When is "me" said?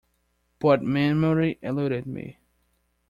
2.07-2.39